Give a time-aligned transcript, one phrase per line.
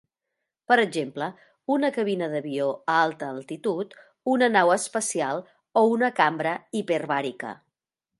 [0.71, 1.25] Per exemple,
[1.73, 3.93] una cabina d'avió a alta altitud,
[4.37, 5.43] una nau espacial,
[5.83, 7.53] o una cambra hiperbàrica.